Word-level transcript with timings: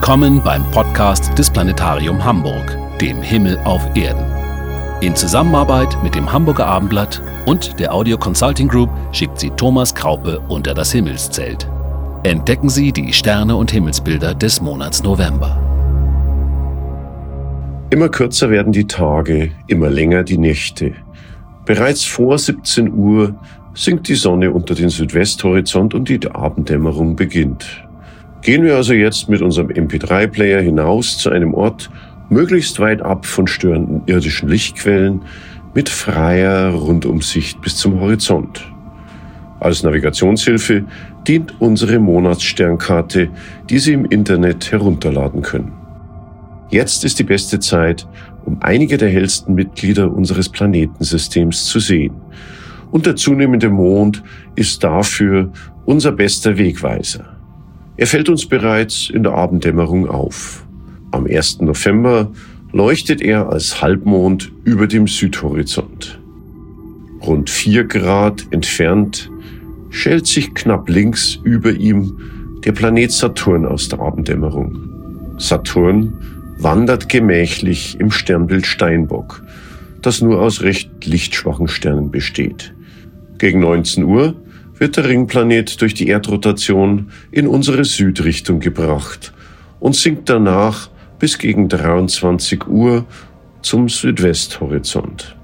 Willkommen 0.00 0.40
beim 0.44 0.62
Podcast 0.70 1.36
des 1.36 1.50
Planetarium 1.50 2.24
Hamburg, 2.24 2.78
dem 3.00 3.20
Himmel 3.20 3.58
auf 3.64 3.82
Erden. 3.96 4.24
In 5.00 5.16
Zusammenarbeit 5.16 5.98
mit 6.04 6.14
dem 6.14 6.32
Hamburger 6.32 6.66
Abendblatt 6.66 7.20
und 7.46 7.80
der 7.80 7.92
Audio 7.92 8.16
Consulting 8.16 8.68
Group 8.68 8.90
schickt 9.10 9.40
sie 9.40 9.50
Thomas 9.50 9.92
Kraupe 9.92 10.38
unter 10.48 10.72
das 10.72 10.92
Himmelszelt. 10.92 11.68
Entdecken 12.22 12.68
Sie 12.68 12.92
die 12.92 13.12
Sterne 13.12 13.56
und 13.56 13.72
Himmelsbilder 13.72 14.34
des 14.34 14.62
Monats 14.62 15.02
November. 15.02 15.58
Immer 17.90 18.08
kürzer 18.08 18.50
werden 18.50 18.72
die 18.72 18.86
Tage, 18.86 19.50
immer 19.66 19.90
länger 19.90 20.22
die 20.22 20.38
Nächte. 20.38 20.94
Bereits 21.66 22.04
vor 22.04 22.38
17 22.38 22.94
Uhr 22.94 23.34
sinkt 23.74 24.06
die 24.08 24.14
Sonne 24.14 24.52
unter 24.52 24.76
den 24.76 24.90
Südwesthorizont 24.90 25.92
und 25.92 26.08
die 26.08 26.20
Abenddämmerung 26.30 27.16
beginnt. 27.16 27.87
Gehen 28.48 28.64
wir 28.64 28.76
also 28.76 28.94
jetzt 28.94 29.28
mit 29.28 29.42
unserem 29.42 29.68
MP3-Player 29.68 30.62
hinaus 30.62 31.18
zu 31.18 31.28
einem 31.28 31.52
Ort, 31.52 31.90
möglichst 32.30 32.80
weit 32.80 33.02
ab 33.02 33.26
von 33.26 33.46
störenden 33.46 34.00
irdischen 34.06 34.48
Lichtquellen, 34.48 35.20
mit 35.74 35.90
freier 35.90 36.70
Rundumsicht 36.70 37.60
bis 37.60 37.76
zum 37.76 38.00
Horizont. 38.00 38.64
Als 39.60 39.82
Navigationshilfe 39.82 40.86
dient 41.26 41.60
unsere 41.60 41.98
Monatssternkarte, 41.98 43.28
die 43.68 43.78
Sie 43.78 43.92
im 43.92 44.06
Internet 44.06 44.72
herunterladen 44.72 45.42
können. 45.42 45.74
Jetzt 46.70 47.04
ist 47.04 47.18
die 47.18 47.24
beste 47.24 47.60
Zeit, 47.60 48.08
um 48.46 48.56
einige 48.62 48.96
der 48.96 49.10
hellsten 49.10 49.56
Mitglieder 49.56 50.10
unseres 50.10 50.48
Planetensystems 50.48 51.66
zu 51.66 51.80
sehen. 51.80 52.14
Und 52.92 53.04
der 53.04 53.14
zunehmende 53.16 53.68
Mond 53.68 54.22
ist 54.54 54.82
dafür 54.82 55.50
unser 55.84 56.12
bester 56.12 56.56
Wegweiser. 56.56 57.37
Er 57.98 58.06
fällt 58.06 58.28
uns 58.28 58.46
bereits 58.46 59.10
in 59.10 59.24
der 59.24 59.32
Abenddämmerung 59.32 60.08
auf. 60.08 60.64
Am 61.10 61.26
1. 61.26 61.62
November 61.62 62.30
leuchtet 62.72 63.20
er 63.20 63.48
als 63.48 63.82
Halbmond 63.82 64.52
über 64.62 64.86
dem 64.86 65.08
Südhorizont. 65.08 66.20
Rund 67.26 67.50
vier 67.50 67.82
Grad 67.84 68.46
entfernt 68.52 69.32
schält 69.90 70.28
sich 70.28 70.54
knapp 70.54 70.88
links 70.88 71.40
über 71.42 71.72
ihm 71.72 72.60
der 72.64 72.70
Planet 72.70 73.10
Saturn 73.10 73.66
aus 73.66 73.88
der 73.88 73.98
Abenddämmerung. 73.98 74.78
Saturn 75.38 76.12
wandert 76.56 77.08
gemächlich 77.08 77.98
im 77.98 78.12
Sternbild 78.12 78.66
Steinbock, 78.66 79.42
das 80.02 80.22
nur 80.22 80.40
aus 80.40 80.62
recht 80.62 81.04
lichtschwachen 81.04 81.66
Sternen 81.66 82.12
besteht. 82.12 82.72
Gegen 83.38 83.58
19 83.58 84.04
Uhr 84.04 84.36
wird 84.78 84.96
der 84.96 85.08
Ringplanet 85.08 85.80
durch 85.80 85.94
die 85.94 86.08
Erdrotation 86.08 87.10
in 87.30 87.46
unsere 87.46 87.84
Südrichtung 87.84 88.60
gebracht 88.60 89.32
und 89.80 89.96
sinkt 89.96 90.28
danach 90.28 90.88
bis 91.18 91.38
gegen 91.38 91.68
23 91.68 92.66
Uhr 92.68 93.04
zum 93.62 93.88
Südwesthorizont. 93.88 95.36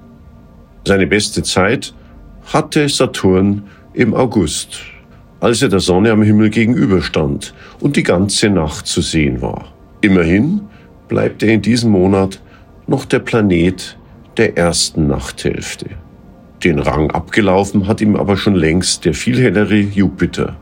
Seine 0.87 1.07
beste 1.07 1.43
Zeit 1.43 1.93
hatte 2.45 2.87
Saturn 2.89 3.63
im 3.93 4.13
August, 4.13 4.79
als 5.39 5.61
er 5.61 5.69
der 5.69 5.79
Sonne 5.79 6.11
am 6.11 6.21
Himmel 6.21 6.49
gegenüberstand 6.49 7.53
und 7.79 7.95
die 7.95 8.03
ganze 8.03 8.49
Nacht 8.49 8.87
zu 8.87 9.01
sehen 9.01 9.41
war. 9.41 9.73
Immerhin 10.01 10.61
bleibt 11.07 11.43
er 11.43 11.53
in 11.53 11.61
diesem 11.61 11.91
Monat 11.91 12.41
noch 12.87 13.05
der 13.05 13.19
Planet 13.19 13.97
der 14.37 14.57
ersten 14.57 15.07
Nachthälfte. 15.07 15.89
Den 16.65 16.79
Rang 16.79 17.11
abgelaufen 17.11 17.87
hat 17.87 18.01
ihm 18.01 18.15
aber 18.15 18.37
schon 18.37 18.55
längst 18.55 19.05
der 19.05 19.13
viel 19.13 19.39
hellere 19.39 19.77
Jupiter, 19.77 20.57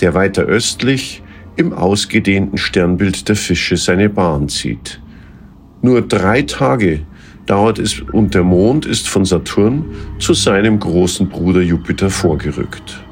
der 0.00 0.14
weiter 0.14 0.44
östlich 0.44 1.22
im 1.56 1.74
ausgedehnten 1.74 2.56
Sternbild 2.56 3.28
der 3.28 3.36
Fische 3.36 3.76
seine 3.76 4.08
Bahn 4.08 4.48
zieht. 4.48 4.98
Nur 5.82 6.00
drei 6.00 6.40
Tage 6.40 7.00
dauert 7.44 7.78
es 7.78 8.00
und 8.00 8.34
der 8.34 8.44
Mond 8.44 8.86
ist 8.86 9.10
von 9.10 9.26
Saturn 9.26 9.84
zu 10.18 10.32
seinem 10.32 10.80
großen 10.80 11.28
Bruder 11.28 11.60
Jupiter 11.60 12.08
vorgerückt. 12.08 13.04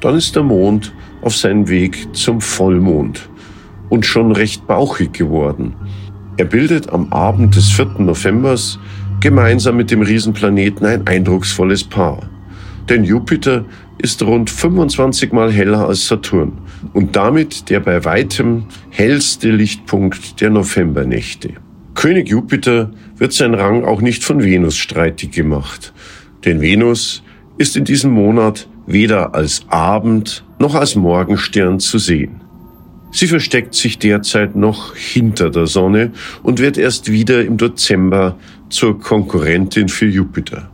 Dann 0.00 0.14
ist 0.14 0.36
der 0.36 0.44
Mond 0.44 0.94
auf 1.22 1.34
seinem 1.34 1.68
Weg 1.68 2.14
zum 2.14 2.40
Vollmond 2.40 3.28
und 3.88 4.06
schon 4.06 4.30
recht 4.30 4.64
bauchig 4.68 5.12
geworden. 5.12 5.74
Er 6.36 6.44
bildet 6.44 6.88
am 6.90 7.12
Abend 7.12 7.56
des 7.56 7.68
4. 7.68 7.96
Novembers 7.98 8.78
gemeinsam 9.20 9.76
mit 9.76 9.90
dem 9.90 10.02
Riesenplaneten 10.02 10.86
ein 10.86 11.06
eindrucksvolles 11.06 11.84
Paar. 11.84 12.28
Denn 12.88 13.04
Jupiter 13.04 13.64
ist 13.98 14.22
rund 14.22 14.48
25 14.48 15.32
mal 15.32 15.52
heller 15.52 15.88
als 15.88 16.06
Saturn 16.06 16.52
und 16.92 17.16
damit 17.16 17.68
der 17.68 17.80
bei 17.80 18.04
weitem 18.04 18.64
hellste 18.90 19.50
Lichtpunkt 19.50 20.40
der 20.40 20.50
Novembernächte. 20.50 21.50
König 21.94 22.28
Jupiter 22.28 22.92
wird 23.16 23.32
sein 23.32 23.54
Rang 23.54 23.84
auch 23.84 24.00
nicht 24.00 24.22
von 24.22 24.42
Venus 24.42 24.76
streitig 24.76 25.32
gemacht, 25.32 25.92
denn 26.44 26.60
Venus 26.60 27.24
ist 27.58 27.76
in 27.76 27.84
diesem 27.84 28.12
Monat 28.12 28.68
weder 28.86 29.34
als 29.34 29.62
Abend 29.68 30.44
noch 30.60 30.76
als 30.76 30.94
Morgenstern 30.94 31.80
zu 31.80 31.98
sehen. 31.98 32.40
Sie 33.10 33.26
versteckt 33.26 33.74
sich 33.74 33.98
derzeit 33.98 34.54
noch 34.54 34.94
hinter 34.94 35.50
der 35.50 35.66
Sonne 35.66 36.12
und 36.42 36.58
wird 36.58 36.76
erst 36.76 37.10
wieder 37.10 37.44
im 37.44 37.56
Dezember 37.56 38.36
zur 38.68 38.98
Konkurrentin 38.98 39.88
für 39.88 40.06
Jupiter. 40.06 40.70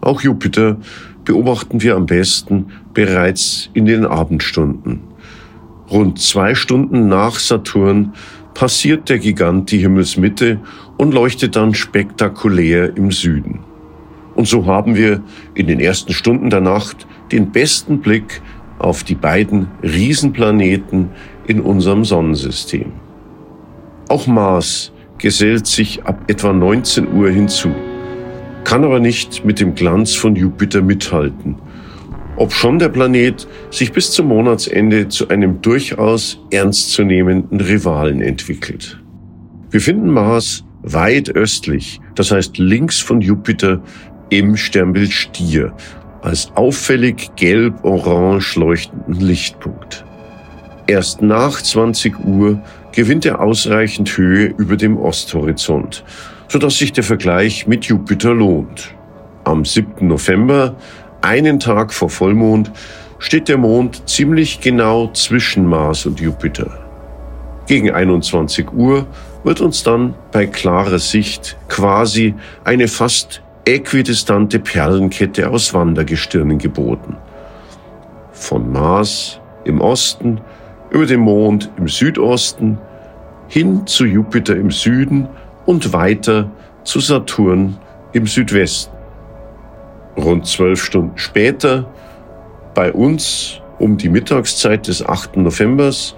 Auch 0.00 0.20
Jupiter 0.20 0.78
beobachten 1.24 1.82
wir 1.82 1.96
am 1.96 2.06
besten 2.06 2.66
bereits 2.94 3.70
in 3.74 3.86
den 3.86 4.04
Abendstunden. 4.04 5.00
Rund 5.90 6.18
zwei 6.18 6.54
Stunden 6.54 7.08
nach 7.08 7.38
Saturn 7.38 8.14
passiert 8.54 9.08
der 9.08 9.18
Gigant 9.18 9.70
die 9.70 9.78
Himmelsmitte 9.78 10.60
und 10.98 11.14
leuchtet 11.14 11.56
dann 11.56 11.74
spektakulär 11.74 12.96
im 12.96 13.10
Süden. 13.10 13.60
Und 14.34 14.48
so 14.48 14.66
haben 14.66 14.96
wir 14.96 15.22
in 15.54 15.66
den 15.66 15.80
ersten 15.80 16.12
Stunden 16.12 16.50
der 16.50 16.60
Nacht 16.60 17.06
den 17.30 17.52
besten 17.52 18.00
Blick 18.00 18.40
auf 18.78 19.04
die 19.04 19.14
beiden 19.14 19.68
Riesenplaneten 19.82 21.10
in 21.46 21.60
unserem 21.60 22.04
Sonnensystem. 22.04 22.92
Auch 24.08 24.26
Mars 24.26 24.92
gesellt 25.22 25.68
sich 25.68 26.04
ab 26.04 26.24
etwa 26.26 26.52
19 26.52 27.12
Uhr 27.14 27.30
hinzu, 27.30 27.70
kann 28.64 28.84
aber 28.84 28.98
nicht 28.98 29.44
mit 29.44 29.60
dem 29.60 29.74
Glanz 29.74 30.14
von 30.14 30.34
Jupiter 30.34 30.82
mithalten, 30.82 31.56
ob 32.36 32.52
schon 32.52 32.80
der 32.80 32.88
Planet 32.88 33.46
sich 33.70 33.92
bis 33.92 34.10
zum 34.10 34.28
Monatsende 34.28 35.08
zu 35.08 35.28
einem 35.28 35.62
durchaus 35.62 36.40
ernstzunehmenden 36.50 37.60
Rivalen 37.60 38.20
entwickelt. 38.20 39.00
Wir 39.70 39.80
finden 39.80 40.10
Mars 40.10 40.64
weit 40.82 41.30
östlich, 41.30 42.00
das 42.16 42.32
heißt 42.32 42.58
links 42.58 42.98
von 42.98 43.20
Jupiter 43.20 43.80
im 44.30 44.56
Sternbild 44.56 45.12
Stier, 45.12 45.72
als 46.22 46.50
auffällig 46.56 47.30
gelb-orange 47.36 48.58
leuchtenden 48.58 49.20
Lichtpunkt. 49.20 50.04
Erst 50.88 51.22
nach 51.22 51.62
20 51.62 52.18
Uhr 52.24 52.60
gewinnt 52.92 53.24
er 53.26 53.40
ausreichend 53.40 54.16
Höhe 54.16 54.46
über 54.56 54.76
dem 54.76 54.96
Osthorizont, 54.96 56.04
sodass 56.48 56.78
sich 56.78 56.92
der 56.92 57.04
Vergleich 57.04 57.66
mit 57.66 57.86
Jupiter 57.86 58.34
lohnt. 58.34 58.94
Am 59.44 59.64
7. 59.64 60.06
November, 60.06 60.76
einen 61.20 61.58
Tag 61.58 61.92
vor 61.92 62.10
Vollmond, 62.10 62.70
steht 63.18 63.48
der 63.48 63.58
Mond 63.58 64.08
ziemlich 64.08 64.60
genau 64.60 65.08
zwischen 65.12 65.66
Mars 65.66 66.06
und 66.06 66.20
Jupiter. 66.20 66.78
Gegen 67.66 67.90
21 67.90 68.72
Uhr 68.72 69.06
wird 69.44 69.60
uns 69.60 69.82
dann 69.82 70.14
bei 70.32 70.46
klarer 70.46 70.98
Sicht 70.98 71.56
quasi 71.68 72.34
eine 72.64 72.88
fast 72.88 73.42
äquidistante 73.64 74.58
Perlenkette 74.58 75.48
aus 75.48 75.72
Wandergestirnen 75.72 76.58
geboten. 76.58 77.16
Von 78.32 78.72
Mars 78.72 79.40
im 79.64 79.80
Osten 79.80 80.40
über 80.92 81.06
den 81.06 81.20
Mond 81.20 81.70
im 81.78 81.88
Südosten, 81.88 82.78
hin 83.48 83.86
zu 83.86 84.04
Jupiter 84.04 84.56
im 84.56 84.70
Süden 84.70 85.26
und 85.66 85.92
weiter 85.92 86.50
zu 86.84 87.00
Saturn 87.00 87.78
im 88.12 88.26
Südwesten. 88.26 88.94
Rund 90.16 90.46
zwölf 90.46 90.82
Stunden 90.82 91.16
später, 91.16 91.86
bei 92.74 92.92
uns 92.92 93.60
um 93.78 93.96
die 93.96 94.08
Mittagszeit 94.08 94.86
des 94.86 95.04
8. 95.04 95.38
Novembers, 95.38 96.14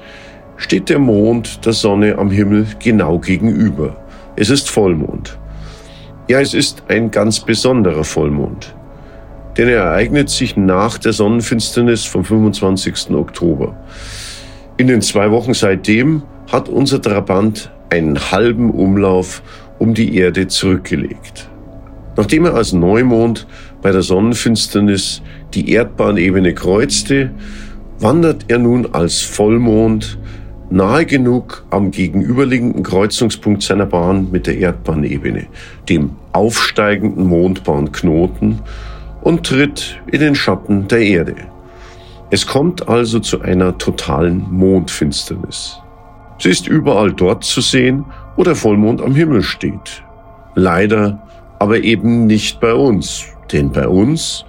steht 0.57 0.89
der 0.89 0.99
Mond 0.99 1.65
der 1.65 1.73
Sonne 1.73 2.19
am 2.19 2.31
Himmel 2.31 2.67
genau 2.79 3.19
gegenüber. 3.19 3.97
Es 4.37 4.51
ist 4.51 4.71
Vollmond. 4.71 5.39
Ja, 6.29 6.41
es 6.41 6.55
ist 6.55 6.83
ein 6.89 7.11
ganz 7.11 7.41
besonderer 7.41 8.05
Vollmond, 8.05 8.75
denn 9.57 9.69
er 9.69 9.83
ereignet 9.83 10.31
sich 10.31 10.57
nach 10.57 10.99
der 10.99 11.13
Sonnenfinsternis 11.13 12.05
vom 12.05 12.25
25. 12.25 13.11
Oktober. 13.11 13.77
In 14.77 14.89
den 14.89 15.03
zwei 15.03 15.31
Wochen 15.31 15.55
seitdem 15.55 16.23
hat 16.51 16.69
unser 16.69 17.01
Trabant 17.01 17.71
einen 17.91 18.33
halben 18.33 18.71
Umlauf 18.71 19.43
um 19.79 19.95
die 19.95 20.17
Erde 20.17 20.49
zurückgelegt. 20.49 21.49
Nachdem 22.17 22.45
er 22.45 22.55
als 22.55 22.73
Neumond 22.73 23.47
bei 23.83 23.93
der 23.93 24.03
Sonnenfinsternis 24.03 25.23
die 25.55 25.71
Erdbahnebene 25.71 26.55
kreuzte, 26.55 27.31
wandert 28.01 28.47
er 28.49 28.59
nun 28.59 28.89
als 28.93 29.21
Vollmond 29.21 30.19
nahe 30.71 31.07
genug 31.07 31.65
am 31.71 31.93
gegenüberliegenden 31.93 32.83
Kreuzungspunkt 32.83 33.63
seiner 33.63 33.87
Bahn 33.87 34.33
mit 34.33 34.49
der 34.49 34.59
Erdbahnebene, 34.59 35.47
dem 35.89 36.11
aufsteigenden 36.33 37.27
Mondbahnknoten, 37.27 38.61
und 39.23 39.47
tritt 39.47 40.01
in 40.11 40.21
den 40.21 40.35
Schatten 40.35 40.89
der 40.89 41.01
Erde. 41.01 41.35
Es 42.35 42.49
kommt 42.49 42.89
also 42.89 43.21
zu 43.21 43.43
einer 43.43 43.79
totalen 43.79 44.45
Mondfinsternis. 44.51 45.79
Sie 46.41 46.51
ist 46.51 46.67
überall 46.67 47.13
dort 47.13 47.45
zu 47.45 47.61
sehen, 47.61 48.07
wo 48.35 48.43
der 48.43 48.57
Vollmond 48.57 49.01
am 49.01 49.15
Himmel 49.15 49.45
steht. 49.45 50.03
Leider 50.57 51.23
aber 51.61 51.85
eben 51.85 52.27
nicht 52.27 52.59
bei 52.59 52.75
uns, 52.75 53.27
denn 53.53 53.71
bei 53.71 53.87
uns 53.87 54.45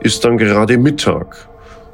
ist 0.00 0.24
dann 0.24 0.38
gerade 0.38 0.78
Mittag 0.78 1.46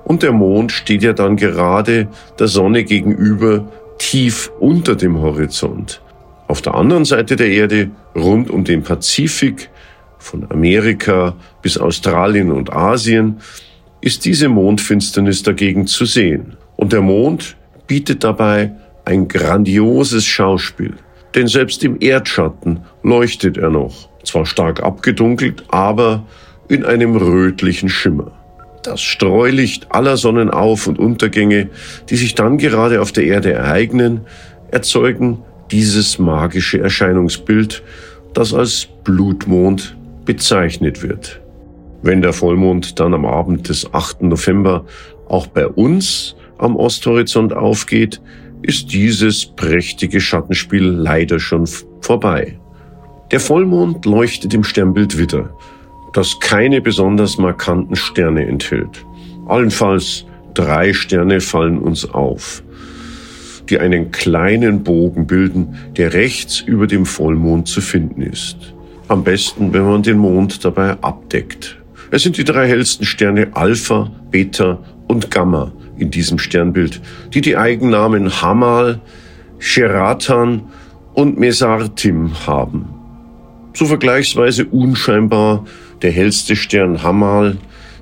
und 0.05 0.23
der 0.23 0.31
Mond 0.31 0.71
steht 0.71 1.03
ja 1.03 1.13
dann 1.13 1.35
gerade 1.35 2.07
der 2.39 2.47
Sonne 2.47 2.85
gegenüber 2.85 3.65
tief 3.99 4.49
unter 4.61 4.95
dem 4.95 5.21
Horizont. 5.21 6.03
Auf 6.47 6.63
der 6.63 6.75
anderen 6.75 7.05
Seite 7.05 7.35
der 7.35 7.49
Erde, 7.49 7.91
rund 8.15 8.49
um 8.49 8.63
den 8.63 8.85
Pazifik, 8.85 9.71
von 10.19 10.47
Amerika 10.53 11.35
bis 11.63 11.79
Australien 11.79 12.53
und 12.53 12.73
Asien, 12.73 13.41
ist 14.03 14.25
diese 14.27 14.49
Mondfinsternis 14.49 15.43
dagegen 15.43 15.87
zu 15.87 16.05
sehen. 16.05 16.57
Und 16.77 16.93
der 16.93 17.01
Mond 17.01 17.57
bietet 17.87 18.25
dabei 18.25 18.73
ein 19.05 19.29
grandioses 19.29 20.27
Schauspiel. 20.27 20.95
Denn 21.35 21.47
selbst 21.47 21.83
im 21.85 21.97
Erdschatten 22.01 22.81
leuchtet 23.03 23.57
er 23.57 23.71
noch, 23.71 24.09
zwar 24.25 24.45
stark 24.45 24.83
abgedunkelt, 24.83 25.65
aber 25.69 26.27
in 26.69 26.85
einem 26.85 27.17
rötlichen 27.17 27.89
Schimmer. 27.89 28.33
Das 28.83 29.01
Streulicht 29.01 29.87
aller 29.93 30.17
Sonnenauf- 30.17 30.89
und 30.89 30.99
Untergänge, 30.99 31.71
die 32.11 32.17
sich 32.17 32.35
dann 32.35 32.59
gerade 32.59 33.01
auf 33.01 33.13
der 33.13 33.25
Erde 33.25 33.53
ereignen, 33.53 34.23
erzeugen 34.71 35.39
dieses 35.71 36.19
magische 36.19 36.81
Erscheinungsbild, 36.81 37.83
das 38.35 38.53
als 38.53 38.89
Blutmond 39.05 39.97
bezeichnet 40.25 41.03
wird. 41.03 41.42
Wenn 42.03 42.23
der 42.23 42.33
Vollmond 42.33 42.99
dann 42.99 43.15
am 43.15 43.25
Abend 43.25 43.69
des 43.69 43.93
8. 43.93 44.23
November 44.23 44.85
auch 45.29 45.47
bei 45.47 45.67
uns 45.67 46.37
am 46.59 46.77
Osthorizont 46.77 47.53
aufgeht, 47.53 48.21
ist 48.63 48.93
dieses 48.93 49.47
prächtige 49.47 50.21
Schattenspiel 50.21 50.85
leider 50.85 51.41
schon 51.41 51.67
vorbei. 52.01 52.59
Der 53.31 53.41
Vollmond 53.41 54.05
leuchtet 54.05 54.53
im 54.55 54.63
Sternbild 54.63 55.19
Widder 55.19 55.51
das 56.13 56.39
keine 56.41 56.81
besonders 56.81 57.39
markanten 57.39 57.97
Sterne 57.97 58.47
enthält. 58.47 59.05
Allenfalls 59.47 60.25
drei 60.55 60.93
Sterne 60.93 61.41
fallen 61.41 61.79
uns 61.79 62.09
auf, 62.09 62.63
die 63.69 63.79
einen 63.79 64.11
kleinen 64.11 64.83
Bogen 64.83 65.27
bilden, 65.27 65.77
der 65.97 66.13
rechts 66.13 66.61
über 66.61 66.87
dem 66.87 67.07
Vollmond 67.07 67.69
zu 67.69 67.81
finden 67.81 68.23
ist. 68.23 68.75
Am 69.09 69.25
besten, 69.25 69.73
wenn 69.73 69.85
man 69.85 70.03
den 70.03 70.19
Mond 70.19 70.65
dabei 70.65 70.93
abdeckt. 71.01 71.82
Es 72.15 72.25
sind 72.25 72.37
die 72.37 72.45
drei 72.45 72.69
hellsten 72.69 73.07
Sterne 73.07 73.57
Alpha, 73.57 74.13
Beta 74.31 74.79
und 75.09 75.31
Gamma 75.31 75.73
in 75.97 76.11
diesem 76.11 76.39
Sternbild, 76.39 77.01
die 77.33 77.41
die 77.41 77.57
Eigennamen 77.57 78.43
Hamal, 78.43 79.01
Sheratan 79.59 80.65
und 81.15 81.39
Mesartim 81.39 82.47
haben. 82.47 82.85
So 83.73 83.87
vergleichsweise 83.87 84.67
unscheinbar 84.67 85.65
der 86.03 86.11
hellste 86.11 86.55
Stern 86.55 87.03
Hamal 87.03 87.57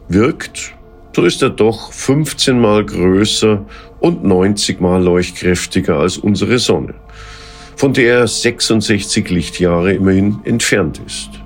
wirkt, 0.09 0.75
so 1.15 1.23
ist 1.23 1.41
er 1.41 1.51
doch 1.51 1.93
15 1.93 2.61
mal 2.61 2.85
größer 2.85 3.65
und 4.01 4.25
90 4.25 4.81
mal 4.81 5.01
leuchtkräftiger 5.01 6.01
als 6.01 6.19
unsere 6.19 6.59
Sonne, 6.59 6.95
von 7.77 7.93
der 7.93 8.19
er 8.19 8.27
66 8.27 9.31
Lichtjahre 9.31 9.93
immerhin 9.93 10.41
entfernt 10.43 11.01
ist. 11.07 11.40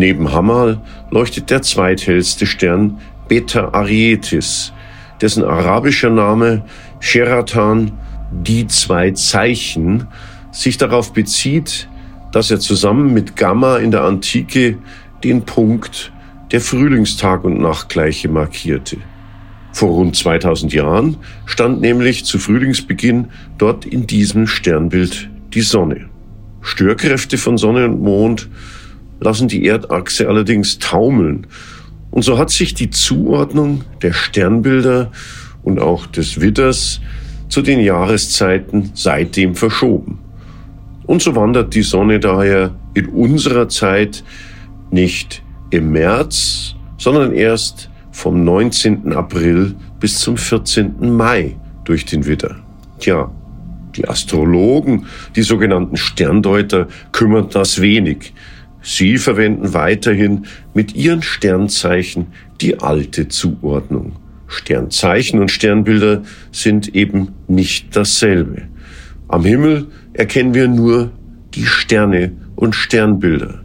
Neben 0.00 0.32
Hamal 0.32 0.80
leuchtet 1.10 1.50
der 1.50 1.60
zweithellste 1.60 2.46
Stern 2.46 3.00
Beta 3.28 3.74
Arietis, 3.74 4.72
dessen 5.20 5.44
arabischer 5.44 6.08
Name 6.08 6.64
Sheratan, 7.00 7.92
die 8.32 8.66
zwei 8.66 9.10
Zeichen, 9.10 10.06
sich 10.52 10.78
darauf 10.78 11.12
bezieht, 11.12 11.86
dass 12.32 12.50
er 12.50 12.60
zusammen 12.60 13.12
mit 13.12 13.36
Gamma 13.36 13.76
in 13.76 13.90
der 13.90 14.04
Antike 14.04 14.78
den 15.22 15.44
Punkt 15.44 16.12
der 16.50 16.62
Frühlingstag- 16.62 17.44
und 17.44 17.60
Nachtgleiche 17.60 18.30
markierte. 18.30 18.96
Vor 19.74 19.90
rund 19.90 20.16
2000 20.16 20.72
Jahren 20.72 21.18
stand 21.44 21.82
nämlich 21.82 22.24
zu 22.24 22.38
Frühlingsbeginn 22.38 23.28
dort 23.58 23.84
in 23.84 24.06
diesem 24.06 24.46
Sternbild 24.46 25.28
die 25.52 25.60
Sonne. 25.60 26.08
Störkräfte 26.62 27.36
von 27.36 27.58
Sonne 27.58 27.84
und 27.84 28.00
Mond 28.00 28.48
lassen 29.20 29.48
die 29.48 29.66
Erdachse 29.66 30.28
allerdings 30.28 30.78
taumeln. 30.78 31.46
Und 32.10 32.22
so 32.22 32.38
hat 32.38 32.50
sich 32.50 32.74
die 32.74 32.90
Zuordnung 32.90 33.84
der 34.02 34.12
Sternbilder 34.12 35.12
und 35.62 35.78
auch 35.78 36.06
des 36.06 36.40
Widders 36.40 37.00
zu 37.48 37.62
den 37.62 37.80
Jahreszeiten 37.80 38.90
seitdem 38.94 39.54
verschoben. 39.54 40.18
Und 41.06 41.22
so 41.22 41.34
wandert 41.36 41.74
die 41.74 41.82
Sonne 41.82 42.20
daher 42.20 42.74
in 42.94 43.08
unserer 43.08 43.68
Zeit 43.68 44.24
nicht 44.90 45.42
im 45.70 45.92
März, 45.92 46.74
sondern 46.98 47.32
erst 47.32 47.90
vom 48.12 48.44
19. 48.44 49.12
April 49.12 49.74
bis 49.98 50.18
zum 50.18 50.36
14. 50.36 51.16
Mai 51.16 51.56
durch 51.84 52.04
den 52.04 52.26
Widder. 52.26 52.56
Tja, 52.98 53.30
die 53.96 54.08
Astrologen, 54.08 55.06
die 55.36 55.42
sogenannten 55.42 55.96
Sterndeuter, 55.96 56.88
kümmern 57.12 57.48
das 57.50 57.80
wenig. 57.80 58.32
Sie 58.82 59.18
verwenden 59.18 59.74
weiterhin 59.74 60.46
mit 60.74 60.94
ihren 60.94 61.22
Sternzeichen 61.22 62.28
die 62.60 62.80
alte 62.80 63.28
Zuordnung. 63.28 64.16
Sternzeichen 64.46 65.40
und 65.40 65.50
Sternbilder 65.50 66.22
sind 66.50 66.94
eben 66.94 67.28
nicht 67.46 67.94
dasselbe. 67.94 68.62
Am 69.28 69.44
Himmel 69.44 69.86
erkennen 70.12 70.54
wir 70.54 70.66
nur 70.66 71.12
die 71.54 71.66
Sterne 71.66 72.32
und 72.56 72.74
Sternbilder. 72.74 73.62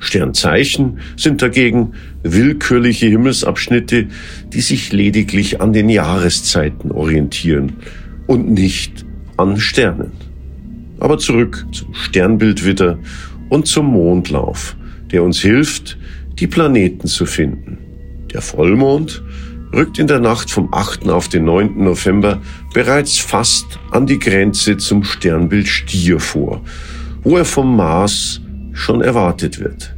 Sternzeichen 0.00 0.98
sind 1.16 1.42
dagegen 1.42 1.94
willkürliche 2.22 3.06
Himmelsabschnitte, 3.06 4.08
die 4.52 4.60
sich 4.60 4.92
lediglich 4.92 5.60
an 5.60 5.72
den 5.72 5.88
Jahreszeiten 5.88 6.92
orientieren 6.92 7.72
und 8.26 8.50
nicht 8.50 9.04
an 9.36 9.58
Sternen. 9.58 10.12
Aber 11.00 11.18
zurück 11.18 11.66
zum 11.72 11.94
Sternbildwitter 11.94 12.98
und 13.48 13.66
zum 13.66 13.86
Mondlauf, 13.86 14.76
der 15.10 15.22
uns 15.22 15.40
hilft, 15.40 15.98
die 16.38 16.46
Planeten 16.46 17.08
zu 17.08 17.26
finden. 17.26 17.78
Der 18.32 18.42
Vollmond 18.42 19.22
rückt 19.74 19.98
in 19.98 20.06
der 20.06 20.20
Nacht 20.20 20.50
vom 20.50 20.72
8. 20.72 21.08
auf 21.08 21.28
den 21.28 21.44
9. 21.44 21.82
November 21.82 22.40
bereits 22.72 23.18
fast 23.18 23.78
an 23.90 24.06
die 24.06 24.18
Grenze 24.18 24.76
zum 24.76 25.04
Sternbild 25.04 25.68
Stier 25.68 26.20
vor, 26.20 26.62
wo 27.22 27.36
er 27.36 27.44
vom 27.44 27.76
Mars 27.76 28.40
schon 28.72 29.02
erwartet 29.02 29.58
wird. 29.58 29.94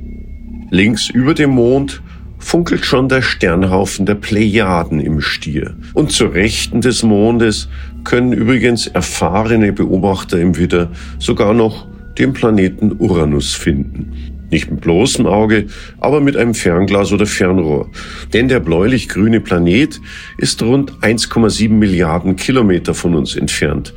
Links 0.70 1.10
über 1.10 1.34
dem 1.34 1.50
Mond 1.50 2.00
funkelt 2.38 2.84
schon 2.86 3.08
der 3.08 3.22
Sternhaufen 3.22 4.06
der 4.06 4.14
Plejaden 4.14 5.00
im 5.00 5.20
Stier. 5.20 5.76
Und 5.94 6.10
zur 6.10 6.32
Rechten 6.32 6.80
des 6.80 7.02
Mondes 7.02 7.68
können 8.02 8.32
übrigens 8.32 8.86
erfahrene 8.86 9.72
Beobachter 9.72 10.40
im 10.40 10.56
Widder 10.56 10.90
sogar 11.18 11.52
noch 11.52 11.86
den 12.20 12.32
Planeten 12.32 12.92
Uranus 12.98 13.54
finden. 13.54 14.12
Nicht 14.50 14.70
mit 14.70 14.80
bloßem 14.80 15.26
Auge, 15.26 15.66
aber 15.98 16.20
mit 16.20 16.36
einem 16.36 16.54
Fernglas 16.54 17.12
oder 17.12 17.24
Fernrohr. 17.24 17.88
Denn 18.32 18.48
der 18.48 18.60
bläulich-grüne 18.60 19.40
Planet 19.40 20.00
ist 20.38 20.62
rund 20.62 20.92
1,7 21.00 21.70
Milliarden 21.70 22.36
Kilometer 22.36 22.94
von 22.94 23.14
uns 23.14 23.36
entfernt. 23.36 23.94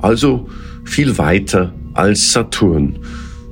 Also 0.00 0.48
viel 0.84 1.18
weiter 1.18 1.74
als 1.94 2.32
Saturn. 2.32 2.98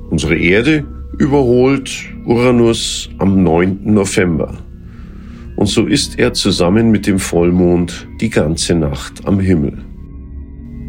Unsere 0.09 0.37
Erde 0.37 0.85
überholt 1.17 1.91
Uranus 2.25 3.09
am 3.17 3.43
9. 3.43 3.79
November. 3.83 4.57
Und 5.55 5.67
so 5.67 5.87
ist 5.87 6.17
er 6.17 6.33
zusammen 6.33 6.89
mit 6.89 7.05
dem 7.05 7.19
Vollmond 7.19 8.07
die 8.21 8.29
ganze 8.29 8.75
Nacht 8.75 9.27
am 9.27 9.39
Himmel. 9.39 9.77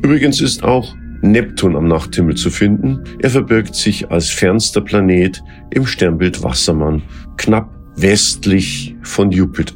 Übrigens 0.02 0.40
ist 0.40 0.62
auch 0.62 0.94
Neptun 1.22 1.76
am 1.76 1.88
Nachthimmel 1.88 2.34
zu 2.34 2.50
finden. 2.50 3.00
Er 3.20 3.30
verbirgt 3.30 3.74
sich 3.74 4.10
als 4.10 4.28
fernster 4.28 4.80
Planet 4.80 5.42
im 5.70 5.86
Sternbild 5.86 6.42
Wassermann, 6.42 7.02
knapp 7.36 7.70
westlich 7.96 8.94
von 9.02 9.30
Jupiter. 9.30 9.74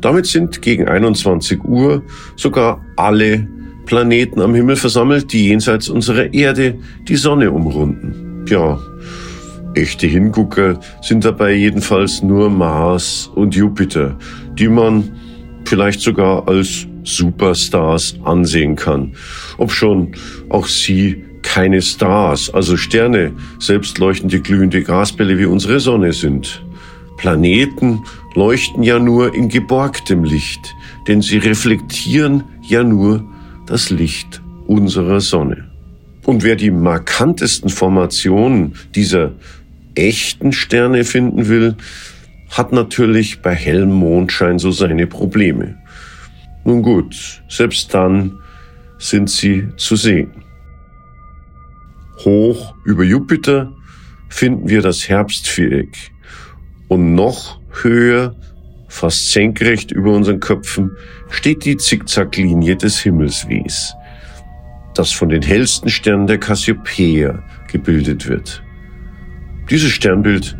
Damit 0.00 0.26
sind 0.26 0.62
gegen 0.62 0.86
21 0.86 1.64
Uhr 1.64 2.02
sogar 2.36 2.80
alle 2.96 3.48
Planeten 3.86 4.40
am 4.40 4.54
Himmel 4.54 4.76
versammelt, 4.76 5.32
die 5.32 5.48
jenseits 5.48 5.88
unserer 5.88 6.32
Erde 6.32 6.78
die 7.08 7.16
Sonne 7.16 7.50
umrunden. 7.50 8.44
Ja, 8.48 8.78
echte 9.74 10.06
Hingucker 10.06 10.78
sind 11.00 11.24
dabei 11.24 11.54
jedenfalls 11.54 12.22
nur 12.22 12.50
Mars 12.50 13.30
und 13.34 13.54
Jupiter, 13.54 14.16
die 14.58 14.68
man 14.68 15.10
vielleicht 15.64 16.00
sogar 16.00 16.46
als 16.48 16.86
Superstars 17.04 18.16
ansehen 18.24 18.76
kann. 18.76 19.14
Ob 19.56 19.72
schon 19.72 20.12
auch 20.48 20.66
sie 20.66 21.24
keine 21.42 21.80
Stars, 21.80 22.50
also 22.52 22.76
Sterne, 22.76 23.32
selbstleuchtende 23.58 24.40
glühende 24.40 24.82
Gasbälle 24.82 25.38
wie 25.38 25.46
unsere 25.46 25.80
Sonne 25.80 26.12
sind. 26.12 26.62
Planeten 27.16 28.04
leuchten 28.34 28.82
ja 28.82 28.98
nur 28.98 29.34
in 29.34 29.48
geborgtem 29.48 30.24
Licht, 30.24 30.74
denn 31.08 31.22
sie 31.22 31.38
reflektieren 31.38 32.44
ja 32.62 32.84
nur 32.84 33.24
das 33.66 33.90
Licht 33.90 34.40
unserer 34.66 35.20
Sonne. 35.20 35.68
Und 36.24 36.44
wer 36.44 36.56
die 36.56 36.70
markantesten 36.70 37.70
Formationen 37.70 38.74
dieser 38.94 39.32
echten 39.94 40.52
Sterne 40.52 41.04
finden 41.04 41.48
will, 41.48 41.76
hat 42.50 42.72
natürlich 42.72 43.40
bei 43.40 43.54
hellem 43.54 43.92
Mondschein 43.92 44.58
so 44.58 44.70
seine 44.70 45.06
Probleme. 45.06 45.77
Nun 46.64 46.82
gut, 46.82 47.42
selbst 47.48 47.92
dann 47.94 48.38
sind 48.98 49.30
sie 49.30 49.68
zu 49.76 49.96
sehen. 49.96 50.44
Hoch 52.24 52.74
über 52.84 53.04
Jupiter 53.04 53.72
finden 54.28 54.68
wir 54.68 54.82
das 54.82 55.08
Herbstviereck 55.08 56.10
und 56.88 57.14
noch 57.14 57.60
höher, 57.82 58.34
fast 58.88 59.32
senkrecht 59.32 59.92
über 59.92 60.12
unseren 60.12 60.40
Köpfen, 60.40 60.90
steht 61.30 61.64
die 61.64 61.76
Zickzacklinie 61.76 62.76
des 62.76 62.98
Himmelswehs, 63.00 63.94
das 64.94 65.12
von 65.12 65.28
den 65.28 65.42
hellsten 65.42 65.88
Sternen 65.88 66.26
der 66.26 66.38
Cassiopeia 66.38 67.42
gebildet 67.70 68.28
wird. 68.28 68.62
Dieses 69.70 69.90
Sternbild 69.90 70.56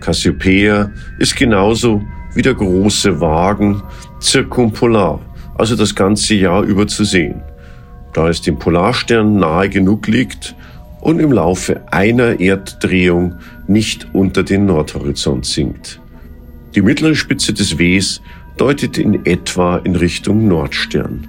Cassiopeia 0.00 0.90
ist 1.18 1.36
genauso 1.36 2.02
wie 2.34 2.42
der 2.42 2.54
große 2.54 3.20
Wagen 3.20 3.82
zirkumpolar, 4.20 5.20
also 5.60 5.76
das 5.76 5.94
ganze 5.94 6.34
Jahr 6.34 6.62
über 6.62 6.86
zu 6.86 7.04
sehen, 7.04 7.42
da 8.14 8.30
es 8.30 8.40
dem 8.40 8.58
Polarstern 8.58 9.36
nahe 9.36 9.68
genug 9.68 10.06
liegt 10.06 10.56
und 11.02 11.20
im 11.20 11.32
Laufe 11.32 11.82
einer 11.92 12.40
Erddrehung 12.40 13.34
nicht 13.68 14.08
unter 14.14 14.42
den 14.42 14.64
Nordhorizont 14.64 15.44
sinkt. 15.44 16.00
Die 16.74 16.80
mittlere 16.80 17.14
Spitze 17.14 17.52
des 17.52 17.78
Ws 17.78 18.22
deutet 18.56 18.96
in 18.96 19.26
etwa 19.26 19.76
in 19.76 19.96
Richtung 19.96 20.48
Nordstern. 20.48 21.28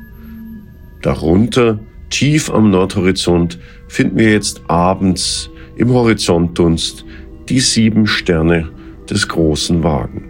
Darunter, 1.02 1.80
tief 2.10 2.50
am 2.50 2.72
Nordhorizont, 2.72 3.60
finden 3.90 4.18
wir 4.18 4.32
jetzt 4.32 4.62
abends 4.70 5.50
im 5.76 5.90
Horizontdunst 5.90 7.04
die 7.50 7.60
sieben 7.60 8.08
Sterne 8.08 8.70
des 9.10 9.28
großen 9.28 9.84
Wagen. 9.84 10.30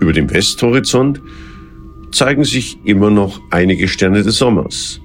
Über 0.00 0.12
dem 0.12 0.30
Westhorizont 0.30 1.22
zeigen 2.14 2.44
sich 2.44 2.78
immer 2.84 3.10
noch 3.10 3.40
einige 3.50 3.88
Sterne 3.88 4.22
des 4.22 4.38
Sommers. 4.38 5.00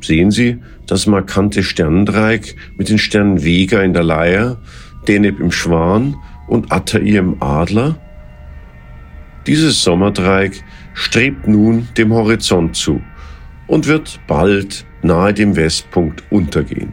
Sehen 0.00 0.30
Sie 0.30 0.58
das 0.86 1.06
markante 1.06 1.62
Sternendreieck 1.62 2.56
mit 2.76 2.88
den 2.88 2.98
Sternen 2.98 3.44
Vega 3.44 3.80
in 3.80 3.92
der 3.92 4.02
Leier, 4.02 4.60
Deneb 5.06 5.40
im 5.40 5.52
Schwan 5.52 6.16
und 6.48 6.72
Attai 6.72 7.16
im 7.16 7.40
Adler? 7.40 7.98
Dieses 9.46 9.82
Sommerdreieck 9.84 10.64
strebt 10.94 11.46
nun 11.46 11.88
dem 11.96 12.12
Horizont 12.12 12.74
zu 12.74 13.00
und 13.68 13.86
wird 13.86 14.18
bald 14.26 14.84
nahe 15.02 15.32
dem 15.32 15.54
Westpunkt 15.54 16.24
untergehen. 16.30 16.92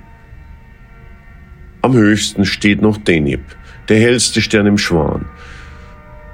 Am 1.82 1.94
höchsten 1.94 2.46
steht 2.46 2.82
noch 2.82 2.98
Deneb, 2.98 3.42
der 3.90 4.00
hellste 4.00 4.42
Stern 4.42 4.68
im 4.68 4.78
Schwan, 4.78 5.26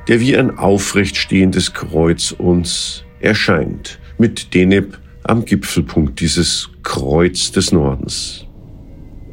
der 0.10 0.20
wie 0.20 0.36
ein 0.36 0.58
aufrecht 0.58 1.16
stehendes 1.16 1.74
Kreuz 1.74 2.32
uns 2.32 3.04
erscheint, 3.20 4.00
mit 4.18 4.56
Deneb 4.56 4.98
am 5.24 5.46
Gipfelpunkt 5.46 6.20
dieses 6.20 6.68
Kreuz 6.82 7.52
des 7.52 7.72
Nordens. 7.72 8.48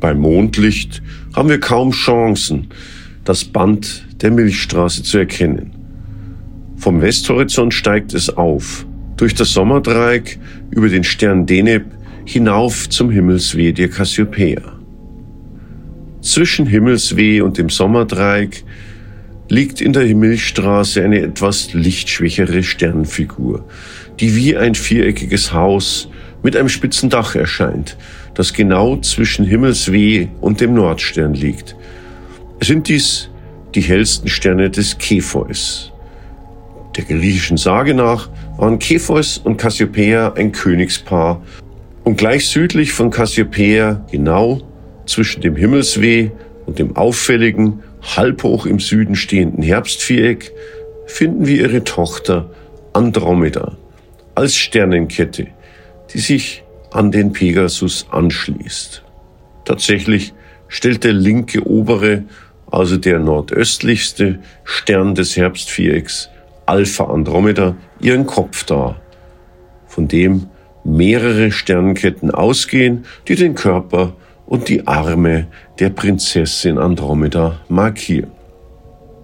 Beim 0.01 0.19
Mondlicht 0.19 1.03
haben 1.35 1.49
wir 1.49 1.61
kaum 1.61 1.93
Chancen, 1.93 2.69
das 3.25 3.43
Band 3.43 4.07
der 4.21 4.31
Milchstraße 4.31 5.03
zu 5.03 5.17
erkennen. 5.17 5.73
Vom 6.77 7.01
Westhorizont 7.01 7.73
steigt 7.73 8.13
es 8.13 8.29
auf, 8.29 8.87
durch 9.17 9.35
das 9.35 9.55
Sommerdreieck 9.55 10.39
über 10.71 10.91
den 10.91 11.05
Stern 11.05 11.47
Deneb 11.47 11.87
hinauf 12.27 12.87
zum 12.91 13.11
Himmelsweh 13.11 13.73
der 13.73 13.89
Cassiopeia. 13.89 14.79
Zwischen 16.21 16.67
Himmelsweh 16.67 17.41
und 17.41 17.57
dem 17.57 17.71
Sommerdreieck 17.71 18.63
liegt 19.49 19.81
in 19.81 19.93
der 19.93 20.05
Milchstraße 20.15 21.03
eine 21.03 21.21
etwas 21.21 21.73
lichtschwächere 21.73 22.63
Sternfigur, 22.63 23.65
die 24.19 24.35
wie 24.35 24.57
ein 24.57 24.75
viereckiges 24.75 25.53
Haus 25.53 26.09
mit 26.43 26.57
einem 26.57 26.69
spitzen 26.69 27.11
Dach 27.11 27.35
erscheint, 27.35 27.97
das 28.35 28.53
genau 28.53 28.97
zwischen 28.99 29.45
Himmelsweh 29.45 30.29
und 30.41 30.61
dem 30.61 30.75
Nordstern 30.75 31.35
liegt. 31.35 31.77
Sind 32.61 32.89
dies 32.89 33.31
die 33.75 33.83
hellsten 33.83 34.29
Sterne 34.29 34.71
des 34.71 34.97
Kepheus. 34.99 35.93
Der 36.97 37.05
griechischen 37.05 37.59
Sage 37.59 37.95
nach 37.95 38.31
waren 38.57 38.79
Kepheus 38.79 39.39
und 39.39 39.59
Cassiopeia 39.59 40.33
ein 40.33 40.53
Königspaar 40.53 41.43
und 42.05 42.17
gleich 42.17 42.49
südlich 42.49 42.93
von 42.93 43.11
Cassiopeia 43.11 44.07
genau 44.11 44.63
zwischen 45.05 45.43
dem 45.43 45.57
Himmelsweh 45.57 46.31
und 46.65 46.79
dem 46.79 46.97
auffälligen, 46.97 47.83
halbhoch 48.15 48.67
im 48.67 48.79
Süden 48.79 49.17
stehenden 49.17 49.63
Herbstviereck 49.63 50.53
finden 51.07 51.47
wir 51.47 51.63
ihre 51.63 51.85
Tochter 51.85 52.51
Andromeda 52.93 53.77
als 54.35 54.55
Sternenkette, 54.55 55.49
die 56.13 56.19
sich 56.19 56.63
an 56.93 57.11
den 57.11 57.33
Pegasus 57.33 58.07
anschließt. 58.11 59.03
Tatsächlich 59.65 60.35
stellt 60.69 61.05
der 61.05 61.13
linke 61.13 61.67
obere, 61.67 62.25
also 62.71 62.97
der 62.97 63.19
nordöstlichste 63.19 64.41
Stern 64.65 65.15
des 65.15 65.37
Herbstvierecks, 65.37 66.29
Alpha 66.67 67.05
Andromeda, 67.05 67.77
ihren 68.01 68.27
Kopf 68.27 68.65
dar, 68.65 69.01
von 69.87 70.09
dem 70.09 70.49
mehrere 70.85 71.51
Sternenketten 71.51 72.31
ausgehen, 72.31 73.05
die 73.29 73.35
den 73.35 73.55
Körper 73.55 74.15
und 74.47 74.69
die 74.69 74.87
Arme 74.87 75.49
der 75.79 75.91
Prinzessin 75.91 76.79
Andromeda 76.79 77.61
markieren. 77.69 78.31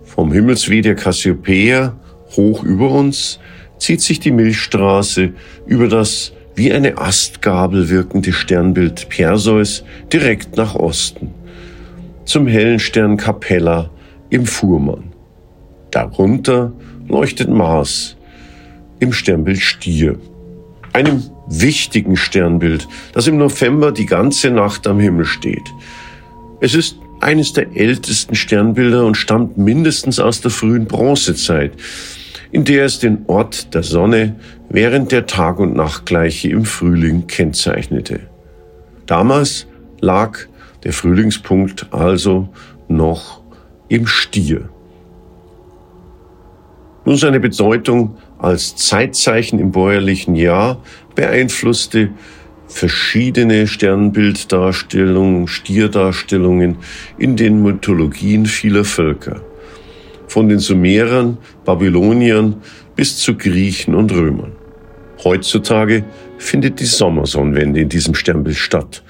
Vom 0.04 0.32
Himmelsweh 0.32 0.82
der 0.82 0.94
Cassiopeia 0.94 1.96
hoch 2.36 2.62
über 2.64 2.90
uns 2.90 3.38
zieht 3.78 4.00
sich 4.00 4.20
die 4.20 4.30
Milchstraße 4.30 5.32
über 5.66 5.88
das 5.88 6.32
wie 6.54 6.72
eine 6.72 6.98
Astgabel 6.98 7.88
wirkende 7.88 8.32
Sternbild 8.32 9.08
Perseus 9.08 9.84
direkt 10.12 10.56
nach 10.56 10.74
Osten, 10.74 11.30
zum 12.24 12.46
hellen 12.46 12.78
Stern 12.78 13.16
Capella 13.16 13.90
im 14.28 14.46
Fuhrmann. 14.46 15.12
Darunter 15.90 16.72
leuchtet 17.08 17.48
Mars 17.48 18.16
im 19.00 19.12
Sternbild 19.12 19.60
Stier, 19.60 20.18
einem 20.92 21.22
wichtigen 21.46 22.16
Sternbild, 22.16 22.88
das 23.12 23.26
im 23.26 23.38
November 23.38 23.92
die 23.92 24.06
ganze 24.06 24.50
Nacht 24.50 24.86
am 24.86 25.00
Himmel 25.00 25.24
steht. 25.24 25.72
Es 26.60 26.74
ist 26.74 26.96
eines 27.20 27.52
der 27.52 27.76
ältesten 27.76 28.34
Sternbilder 28.34 29.04
und 29.04 29.16
stammt 29.16 29.56
mindestens 29.56 30.18
aus 30.18 30.40
der 30.40 30.50
frühen 30.50 30.86
Bronzezeit, 30.86 31.72
in 32.50 32.64
der 32.64 32.84
es 32.84 32.98
den 32.98 33.24
Ort 33.26 33.74
der 33.74 33.82
Sonne 33.82 34.36
während 34.68 35.12
der 35.12 35.26
Tag- 35.26 35.58
und 35.58 35.74
Nachtgleiche 35.74 36.48
im 36.48 36.64
Frühling 36.64 37.26
kennzeichnete. 37.26 38.20
Damals 39.06 39.66
lag 40.00 40.38
der 40.84 40.92
Frühlingspunkt 40.92 41.86
also 41.92 42.48
noch 42.88 43.42
im 43.88 44.06
Stier. 44.06 44.68
Nun 47.04 47.16
seine 47.16 47.40
Bedeutung 47.40 48.16
als 48.42 48.74
Zeitzeichen 48.74 49.60
im 49.60 49.70
bäuerlichen 49.70 50.34
Jahr 50.34 50.82
beeinflusste 51.14 52.10
verschiedene 52.66 53.68
Sternbilddarstellungen, 53.68 55.46
Stierdarstellungen 55.46 56.78
in 57.18 57.36
den 57.36 57.62
Mythologien 57.62 58.46
vieler 58.46 58.84
Völker. 58.84 59.40
Von 60.26 60.48
den 60.48 60.58
Sumerern, 60.58 61.38
Babyloniern 61.64 62.56
bis 62.96 63.18
zu 63.18 63.36
Griechen 63.36 63.94
und 63.94 64.12
Römern. 64.12 64.52
Heutzutage 65.22 66.04
findet 66.38 66.80
die 66.80 66.86
Sommersonnenwende 66.86 67.82
in 67.82 67.88
diesem 67.88 68.14
Sternbild 68.14 68.56
statt. 68.56 69.04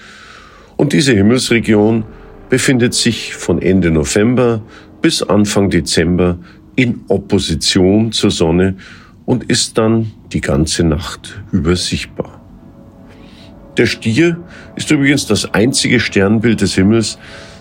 Und 0.77 0.93
diese 0.93 1.15
Himmelsregion 1.15 2.05
befindet 2.51 2.93
sich 2.93 3.35
von 3.35 3.63
Ende 3.63 3.91
November 3.91 4.61
bis 5.01 5.23
Anfang 5.23 5.71
Dezember 5.71 6.39
in 6.77 7.01
Opposition 7.09 8.13
zur 8.13 8.31
Sonne 8.31 8.77
und 9.25 9.45
ist 9.45 9.79
dann 9.79 10.13
die 10.33 10.41
ganze 10.41 10.85
Nacht 10.85 11.41
über 11.53 11.77
sichtbar. 11.77 12.41
Der 13.77 13.87
Stier 13.87 14.39
ist 14.77 14.91
übrigens 14.91 15.27
das 15.27 15.55
einzige 15.55 15.99
Sternbild 15.99 16.61
des 16.61 16.75
Himmels, 16.75 17.19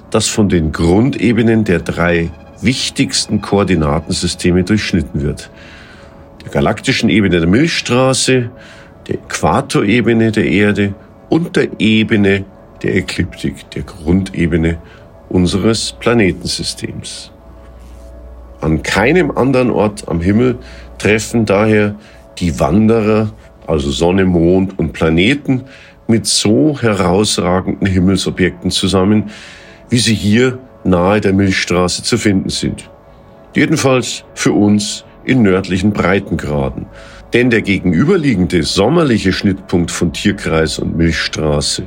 das 0.10 0.28
von 0.28 0.50
den 0.50 0.72
Grundebenen 0.72 1.64
der 1.64 1.80
drei 1.80 2.32
wichtigsten 2.62 3.42
Koordinatensysteme 3.42 4.64
durchschnitten 4.64 5.22
wird. 5.22 5.50
Der 6.44 6.52
galaktischen 6.52 7.10
Ebene 7.10 7.40
der 7.40 7.48
Milchstraße, 7.48 8.50
der 9.08 9.16
Äquatorebene 9.16 10.32
der 10.32 10.46
Erde 10.46 10.94
und 11.30 11.56
der 11.56 11.70
Ebene 11.80 12.46
der 12.84 12.96
Ekliptik, 12.96 13.70
der 13.72 13.84
Grundebene 13.84 14.80
unseres 15.30 15.94
Planetensystems. 16.00 17.32
An 18.60 18.84
keinem 18.84 19.32
anderen 19.32 19.72
Ort 19.72 20.08
am 20.08 20.22
Himmel 20.22 20.60
treffen 21.02 21.46
daher 21.46 21.96
die 22.38 22.60
Wanderer, 22.60 23.34
also 23.66 23.90
Sonne, 23.90 24.26
Mond 24.26 24.78
und 24.78 24.94
Planeten, 24.94 25.64
mit 26.08 26.28
so 26.28 26.80
herausragenden 26.80 27.88
Himmelsobjekten 27.88 28.70
zusammen, 28.70 29.32
wie 29.90 29.98
sie 29.98 30.14
hier 30.14 30.60
nahe 30.84 31.20
der 31.20 31.34
Milchstraße 31.34 32.04
zu 32.04 32.18
finden 32.18 32.50
sind. 32.50 32.90
Jedenfalls 33.56 34.24
für 34.36 34.52
uns 34.52 35.04
in 35.26 35.42
nördlichen 35.42 35.92
Breitengraden. 35.92 36.86
Denn 37.34 37.50
der 37.50 37.62
gegenüberliegende 37.62 38.62
sommerliche 38.64 39.34
Schnittpunkt 39.34 39.90
von 39.90 40.14
Tierkreis 40.14 40.78
und 40.80 40.98
Milchstraße 40.98 41.84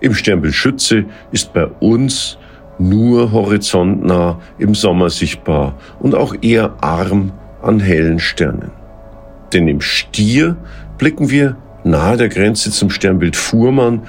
im 0.00 0.14
Sternbild 0.14 0.54
Schütze 0.54 1.06
ist 1.32 1.54
bei 1.54 1.66
uns 1.80 2.36
nur 2.78 3.32
horizontnah 3.32 4.38
im 4.58 4.74
Sommer 4.74 5.08
sichtbar 5.08 5.74
und 6.00 6.14
auch 6.14 6.34
eher 6.42 6.74
arm 6.82 7.32
an 7.66 7.80
hellen 7.80 8.18
Sternen. 8.18 8.70
Denn 9.52 9.68
im 9.68 9.80
Stier 9.80 10.56
blicken 10.98 11.30
wir 11.30 11.56
nahe 11.84 12.16
der 12.16 12.28
Grenze 12.28 12.70
zum 12.70 12.90
Sternbild 12.90 13.36
Fuhrmann 13.36 14.02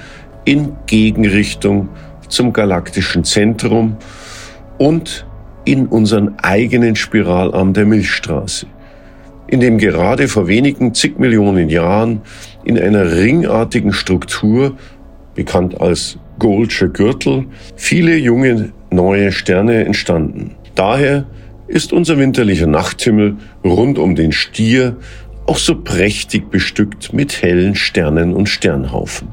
in 0.44 0.72
Gegenrichtung 0.86 1.88
zum 2.28 2.52
galaktischen 2.52 3.24
Zentrum 3.24 3.96
und 4.78 5.26
in 5.64 5.86
unseren 5.86 6.38
eigenen 6.38 6.96
Spiralarm 6.96 7.72
der 7.74 7.84
Milchstraße, 7.84 8.66
in 9.46 9.60
dem 9.60 9.78
gerade 9.78 10.28
vor 10.28 10.48
wenigen 10.48 10.94
zig 10.94 11.18
Millionen 11.18 11.68
Jahren 11.68 12.22
in 12.64 12.78
einer 12.78 13.12
ringartigen 13.12 13.92
Struktur, 13.92 14.76
bekannt 15.34 15.80
als 15.80 16.18
Goldsche 16.38 16.88
Gürtel, 16.88 17.46
viele 17.76 18.16
junge 18.16 18.72
neue 18.90 19.32
Sterne 19.32 19.84
entstanden. 19.84 20.54
Daher 20.74 21.26
ist 21.68 21.92
unser 21.92 22.18
winterlicher 22.18 22.66
Nachthimmel 22.66 23.36
rund 23.62 23.98
um 23.98 24.16
den 24.16 24.32
Stier 24.32 24.96
auch 25.46 25.58
so 25.58 25.80
prächtig 25.80 26.50
bestückt 26.50 27.12
mit 27.12 27.42
hellen 27.42 27.74
Sternen 27.74 28.34
und 28.34 28.48
Sternhaufen. 28.48 29.28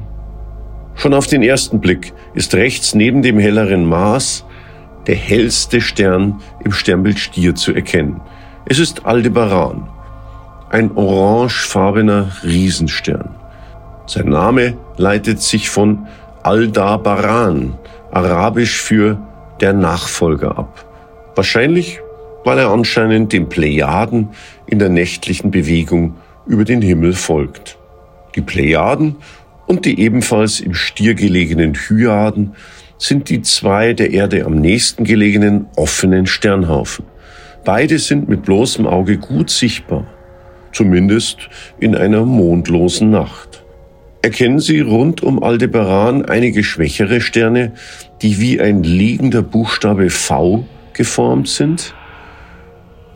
Schon 0.94 1.12
auf 1.12 1.26
den 1.26 1.42
ersten 1.42 1.80
Blick 1.80 2.12
ist 2.34 2.54
rechts 2.54 2.94
neben 2.94 3.22
dem 3.22 3.38
helleren 3.38 3.84
Mars 3.84 4.44
der 5.06 5.14
hellste 5.14 5.80
Stern 5.80 6.40
im 6.64 6.72
Sternbild 6.72 7.18
Stier 7.18 7.54
zu 7.54 7.74
erkennen. 7.74 8.20
Es 8.64 8.78
ist 8.78 9.06
Aldebaran, 9.06 9.88
ein 10.70 10.90
orangefarbener 10.96 12.32
Riesenstern. 12.42 13.34
Sein 14.06 14.28
Name 14.28 14.76
leitet 14.96 15.40
sich 15.40 15.68
von 15.68 16.06
Aldabaran, 16.42 17.74
arabisch 18.10 18.80
für 18.80 19.18
der 19.60 19.72
Nachfolger 19.72 20.58
ab. 20.58 20.84
Wahrscheinlich 21.34 22.00
weil 22.46 22.60
er 22.60 22.70
anscheinend 22.70 23.32
den 23.32 23.48
Plejaden 23.48 24.28
in 24.68 24.78
der 24.78 24.88
nächtlichen 24.88 25.50
Bewegung 25.50 26.14
über 26.46 26.64
den 26.64 26.80
Himmel 26.80 27.12
folgt. 27.12 27.76
Die 28.36 28.40
Plejaden 28.40 29.16
und 29.66 29.84
die 29.84 29.98
ebenfalls 29.98 30.60
im 30.60 30.72
Stier 30.72 31.14
gelegenen 31.14 31.74
Hyaden 31.74 32.54
sind 32.98 33.30
die 33.30 33.42
zwei 33.42 33.94
der 33.94 34.12
Erde 34.12 34.44
am 34.44 34.60
nächsten 34.60 35.02
gelegenen 35.02 35.66
offenen 35.74 36.26
Sternhaufen. 36.26 37.04
Beide 37.64 37.98
sind 37.98 38.28
mit 38.28 38.44
bloßem 38.44 38.86
Auge 38.86 39.18
gut 39.18 39.50
sichtbar, 39.50 40.06
zumindest 40.72 41.48
in 41.80 41.96
einer 41.96 42.24
mondlosen 42.24 43.10
Nacht. 43.10 43.64
Erkennen 44.22 44.60
Sie 44.60 44.78
rund 44.78 45.20
um 45.20 45.42
Aldebaran 45.42 46.24
einige 46.24 46.62
schwächere 46.62 47.20
Sterne, 47.20 47.72
die 48.22 48.38
wie 48.38 48.60
ein 48.60 48.84
liegender 48.84 49.42
Buchstabe 49.42 50.10
V 50.10 50.64
geformt 50.92 51.48
sind? 51.48 51.92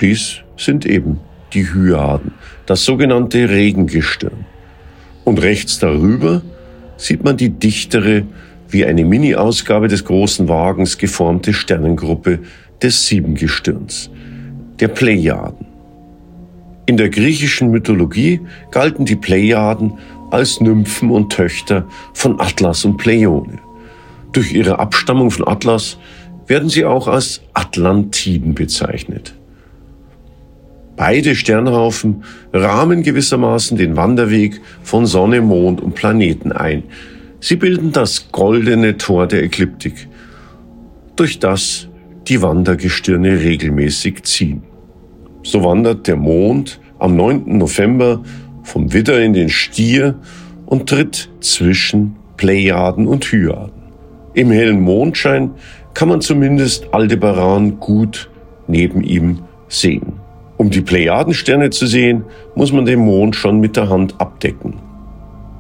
Dies 0.01 0.41
sind 0.57 0.87
eben 0.87 1.21
die 1.53 1.65
Hyaden, 1.75 2.33
das 2.67 2.85
sogenannte 2.85 3.49
Regengestirn. 3.49 4.47
Und 5.25 5.43
rechts 5.43 5.79
darüber 5.79 6.43
sieht 6.97 7.25
man 7.25 7.37
die 7.37 7.51
dichtere, 7.51 8.25
wie 8.69 8.85
eine 8.85 9.05
Mini-Ausgabe 9.05 9.89
des 9.89 10.05
großen 10.05 10.49
Wagens 10.49 10.97
geformte 10.97 11.53
Sternengruppe 11.53 12.39
des 12.83 13.07
Siebengestirns, 13.07 14.11
der 14.79 14.89
Plejaden. 14.89 15.67
In 16.87 16.97
der 16.97 17.11
griechischen 17.11 17.71
Mythologie 17.71 18.41
galten 18.71 19.05
die 19.05 19.17
Plejaden 19.17 19.99
als 20.31 20.61
Nymphen 20.61 21.11
und 21.11 21.33
Töchter 21.33 21.87
von 22.15 22.41
Atlas 22.41 22.85
und 22.85 22.97
Pleione. 22.97 23.59
Durch 24.33 24.53
ihre 24.53 24.79
Abstammung 24.79 25.31
von 25.31 25.47
Atlas 25.47 25.99
werden 26.47 26.69
sie 26.69 26.85
auch 26.85 27.09
als 27.09 27.43
Atlantiden 27.53 28.55
bezeichnet. 28.55 29.35
Beide 31.01 31.35
Sternhaufen 31.35 32.25
rahmen 32.53 33.03
gewissermaßen 33.03 33.79
den 33.79 33.97
Wanderweg 33.97 34.61
von 34.83 35.07
Sonne, 35.07 35.41
Mond 35.41 35.81
und 35.81 35.95
Planeten 35.95 36.53
ein. 36.53 36.83
Sie 37.41 37.57
bilden 37.57 37.91
das 37.91 38.31
goldene 38.33 38.99
Tor 38.99 39.27
der 39.27 39.43
Ekliptik, 39.43 40.09
durch 41.17 41.39
das 41.39 41.89
die 42.29 42.43
Wandergestirne 42.43 43.41
regelmäßig 43.41 44.25
ziehen. 44.25 44.63
So 45.43 45.65
wandert 45.65 46.07
der 46.07 46.17
Mond 46.17 46.79
am 46.99 47.17
9. 47.17 47.57
November 47.57 48.23
vom 48.63 48.93
Widder 48.93 49.25
in 49.25 49.33
den 49.33 49.49
Stier 49.49 50.17
und 50.67 50.87
tritt 50.87 51.31
zwischen 51.41 52.17
Plejaden 52.37 53.07
und 53.07 53.25
Hyaden. 53.25 53.73
Im 54.35 54.51
hellen 54.51 54.83
Mondschein 54.83 55.53
kann 55.95 56.11
man 56.11 56.21
zumindest 56.21 56.93
Aldebaran 56.93 57.81
gut 57.81 58.29
neben 58.69 59.03
ihm 59.03 59.45
sehen. 59.67 60.21
Um 60.61 60.69
die 60.69 60.83
Plejadensterne 60.83 61.71
zu 61.71 61.87
sehen, 61.87 62.25
muss 62.55 62.71
man 62.71 62.85
den 62.85 62.99
Mond 62.99 63.35
schon 63.35 63.61
mit 63.61 63.79
der 63.79 63.89
Hand 63.89 64.21
abdecken. 64.21 64.75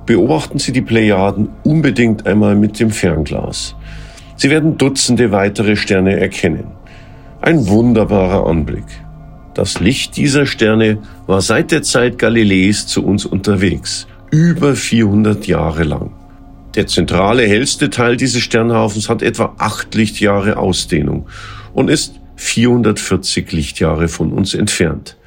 Beobachten 0.04 0.58
Sie 0.58 0.72
die 0.72 0.82
Plejaden 0.82 1.48
unbedingt 1.64 2.26
einmal 2.26 2.54
mit 2.54 2.78
dem 2.78 2.90
Fernglas. 2.90 3.74
Sie 4.36 4.50
werden 4.50 4.76
Dutzende 4.76 5.32
weitere 5.32 5.76
Sterne 5.76 6.20
erkennen. 6.20 6.64
Ein 7.40 7.66
wunderbarer 7.66 8.46
Anblick. 8.46 8.84
Das 9.54 9.80
Licht 9.80 10.18
dieser 10.18 10.44
Sterne 10.44 10.98
war 11.26 11.40
seit 11.40 11.70
der 11.70 11.82
Zeit 11.82 12.18
Galileis 12.18 12.86
zu 12.86 13.02
uns 13.02 13.24
unterwegs, 13.24 14.06
über 14.30 14.74
400 14.76 15.46
Jahre 15.46 15.84
lang. 15.84 16.10
Der 16.74 16.86
zentrale, 16.86 17.46
hellste 17.46 17.88
Teil 17.88 18.18
dieses 18.18 18.42
Sternhaufens 18.42 19.08
hat 19.08 19.22
etwa 19.22 19.54
acht 19.56 19.94
Lichtjahre 19.94 20.58
Ausdehnung 20.58 21.26
und 21.72 21.88
ist 21.88 22.19
440 22.40 23.52
Lichtjahre 23.52 24.08
von 24.08 24.32
uns 24.32 24.54
entfernt. 24.54 25.18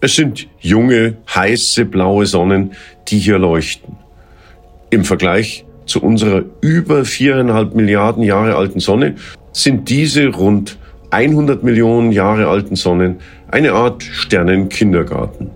Es 0.00 0.16
sind 0.16 0.48
junge, 0.58 1.18
heiße, 1.32 1.84
blaue 1.84 2.24
Sonnen, 2.24 2.72
die 3.08 3.18
hier 3.18 3.38
leuchten. 3.38 3.96
Im 4.88 5.04
Vergleich 5.04 5.66
zu 5.84 6.02
unserer 6.02 6.44
über 6.62 7.04
viereinhalb 7.04 7.74
Milliarden 7.74 8.22
Jahre 8.22 8.56
alten 8.56 8.80
Sonne 8.80 9.16
sind 9.52 9.90
diese 9.90 10.28
rund 10.28 10.78
100 11.10 11.62
Millionen 11.62 12.10
Jahre 12.10 12.48
alten 12.48 12.74
Sonnen 12.74 13.16
eine 13.50 13.72
Art 13.72 14.02
Sternenkindergarten. 14.02 15.50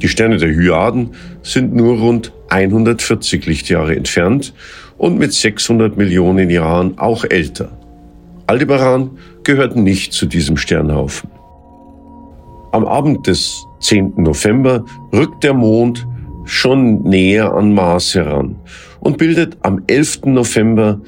Die 0.00 0.08
Sterne 0.08 0.38
der 0.38 0.48
Hyaden 0.48 1.10
sind 1.42 1.74
nur 1.74 1.98
rund 1.98 2.32
140 2.48 3.44
Lichtjahre 3.44 3.94
entfernt 3.94 4.54
und 4.96 5.18
mit 5.18 5.34
600 5.34 5.98
Millionen 5.98 6.48
Jahren 6.48 6.96
auch 6.96 7.24
älter. 7.28 7.81
Aldebaran 8.52 9.12
gehört 9.44 9.76
nicht 9.76 10.12
zu 10.12 10.26
diesem 10.26 10.58
Sternhaufen. 10.58 11.30
Am 12.72 12.84
Abend 12.84 13.26
des 13.26 13.64
10. 13.80 14.12
November 14.18 14.84
rückt 15.10 15.42
der 15.42 15.54
Mond 15.54 16.06
schon 16.44 17.02
näher 17.02 17.54
an 17.54 17.72
Mars 17.72 18.14
heran 18.14 18.56
und 19.00 19.16
bildet 19.16 19.56
am 19.62 19.80
11. 19.86 20.26
November 20.26 21.00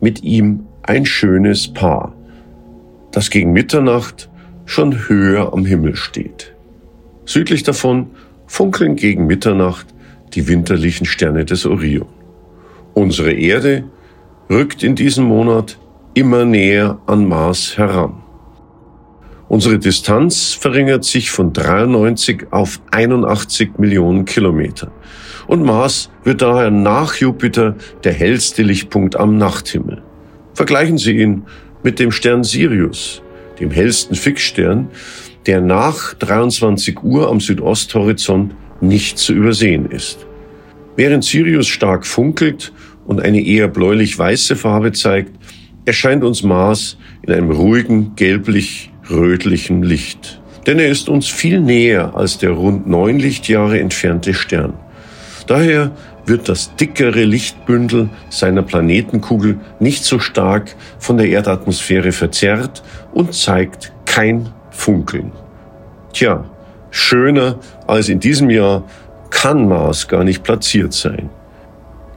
mit 0.00 0.24
ihm 0.24 0.64
ein 0.82 1.06
schönes 1.06 1.72
Paar, 1.72 2.16
das 3.12 3.30
gegen 3.30 3.52
Mitternacht 3.52 4.28
schon 4.64 5.08
höher 5.08 5.52
am 5.52 5.64
Himmel 5.66 5.94
steht. 5.94 6.52
Südlich 7.26 7.62
davon 7.62 8.08
funkeln 8.48 8.96
gegen 8.96 9.28
Mitternacht 9.28 9.86
die 10.34 10.48
winterlichen 10.48 11.06
Sterne 11.06 11.44
des 11.44 11.64
Orion. 11.64 12.08
Unsere 12.94 13.30
Erde 13.30 13.84
rückt 14.50 14.82
in 14.82 14.96
diesem 14.96 15.26
Monat 15.26 15.78
immer 16.18 16.44
näher 16.44 16.98
an 17.06 17.28
Mars 17.28 17.78
heran. 17.78 18.14
Unsere 19.48 19.78
Distanz 19.78 20.52
verringert 20.52 21.04
sich 21.04 21.30
von 21.30 21.52
93 21.52 22.48
auf 22.50 22.80
81 22.90 23.78
Millionen 23.78 24.24
Kilometer. 24.24 24.90
Und 25.46 25.62
Mars 25.62 26.10
wird 26.24 26.42
daher 26.42 26.72
nach 26.72 27.14
Jupiter 27.14 27.76
der 28.02 28.12
hellste 28.14 28.64
Lichtpunkt 28.64 29.14
am 29.14 29.38
Nachthimmel. 29.38 30.02
Vergleichen 30.54 30.98
Sie 30.98 31.18
ihn 31.18 31.44
mit 31.84 32.00
dem 32.00 32.10
Stern 32.10 32.42
Sirius, 32.42 33.22
dem 33.60 33.70
hellsten 33.70 34.16
Fixstern, 34.16 34.88
der 35.46 35.60
nach 35.60 36.14
23 36.14 37.00
Uhr 37.04 37.30
am 37.30 37.38
Südosthorizont 37.38 38.56
nicht 38.80 39.18
zu 39.18 39.32
übersehen 39.32 39.88
ist. 39.88 40.26
Während 40.96 41.24
Sirius 41.24 41.68
stark 41.68 42.04
funkelt 42.04 42.72
und 43.06 43.22
eine 43.22 43.40
eher 43.40 43.68
bläulich-weiße 43.68 44.56
Farbe 44.56 44.90
zeigt, 44.90 45.37
erscheint 45.88 46.22
uns 46.22 46.42
Mars 46.42 46.98
in 47.22 47.32
einem 47.32 47.50
ruhigen, 47.50 48.14
gelblich-rötlichen 48.14 49.82
Licht. 49.82 50.40
Denn 50.66 50.78
er 50.78 50.88
ist 50.88 51.08
uns 51.08 51.26
viel 51.26 51.60
näher 51.60 52.14
als 52.14 52.36
der 52.36 52.50
rund 52.50 52.86
neun 52.86 53.18
Lichtjahre 53.18 53.80
entfernte 53.80 54.34
Stern. 54.34 54.74
Daher 55.46 55.92
wird 56.26 56.50
das 56.50 56.76
dickere 56.76 57.24
Lichtbündel 57.24 58.10
seiner 58.28 58.62
Planetenkugel 58.62 59.60
nicht 59.80 60.04
so 60.04 60.18
stark 60.18 60.76
von 60.98 61.16
der 61.16 61.28
Erdatmosphäre 61.28 62.12
verzerrt 62.12 62.82
und 63.14 63.32
zeigt 63.32 63.92
kein 64.04 64.50
Funkeln. 64.70 65.32
Tja, 66.12 66.44
schöner 66.90 67.60
als 67.86 68.10
in 68.10 68.20
diesem 68.20 68.50
Jahr 68.50 68.84
kann 69.30 69.66
Mars 69.66 70.06
gar 70.06 70.22
nicht 70.22 70.42
platziert 70.42 70.92
sein. 70.92 71.30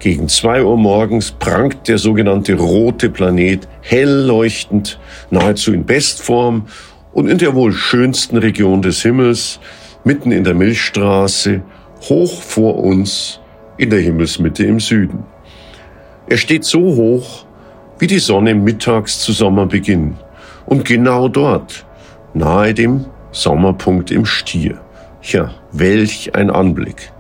Gegen 0.02 0.28
zwei 0.30 0.64
Uhr 0.64 0.78
morgens 0.78 1.30
prangt 1.30 1.88
der 1.88 2.00
sogenannte 2.00 2.56
rote 2.56 3.08
Planet 3.12 3.68
hell 3.82 4.26
leuchtend, 4.26 5.00
nahezu 5.30 5.74
in 5.74 5.86
Bestform 5.86 6.66
und 7.14 7.30
in 7.30 7.38
der 7.38 7.54
wohl 7.54 7.72
schönsten 7.72 8.38
Region 8.38 8.82
des 8.82 9.04
Himmels, 9.04 9.60
mitten 10.04 10.32
in 10.32 10.44
der 10.44 10.56
Milchstraße, 10.56 11.62
hoch 12.10 12.42
vor 12.42 12.84
uns 12.84 13.42
in 13.78 13.92
der 13.92 14.00
Himmelsmitte 14.00 14.66
im 14.66 14.80
Süden. 14.80 15.24
Er 16.28 16.38
steht 16.38 16.64
so 16.64 16.80
hoch, 16.80 17.46
wie 18.00 18.08
die 18.08 18.18
Sonne 18.18 18.56
mittags 18.56 19.20
zu 19.20 19.34
Sommerbeginn 19.34 20.16
und 20.66 20.84
genau 20.84 21.28
dort, 21.28 21.86
nahe 22.34 22.74
dem 22.74 23.06
Sommerpunkt 23.32 24.10
im 24.10 24.26
Stier. 24.26 24.82
Ja, 25.22 25.52
welch 25.72 26.34
ein 26.34 26.50
Anblick. 26.50 27.12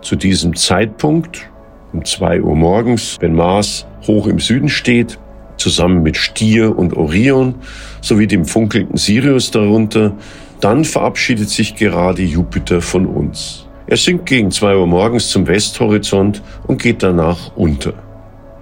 Zu 0.00 0.16
diesem 0.16 0.56
Zeitpunkt, 0.56 1.48
um 1.94 2.04
zwei 2.04 2.42
Uhr 2.42 2.56
morgens, 2.56 3.16
wenn 3.20 3.34
Mars 3.34 3.86
hoch 4.06 4.26
im 4.26 4.40
Süden 4.40 4.68
steht, 4.68 5.18
zusammen 5.56 6.02
mit 6.02 6.16
Stier 6.16 6.76
und 6.76 6.96
Orion 6.96 7.54
sowie 8.00 8.26
dem 8.26 8.44
funkelnden 8.44 8.96
Sirius 8.96 9.52
darunter, 9.52 10.12
dann 10.60 10.84
verabschiedet 10.84 11.48
sich 11.48 11.76
gerade 11.76 12.22
Jupiter 12.22 12.80
von 12.80 13.06
uns. 13.06 13.66
Er 13.86 13.96
sinkt 13.96 14.26
gegen 14.26 14.50
zwei 14.50 14.76
Uhr 14.76 14.86
morgens 14.86 15.28
zum 15.28 15.46
Westhorizont 15.46 16.42
und 16.66 16.82
geht 16.82 17.02
danach 17.02 17.54
unter. 17.54 17.94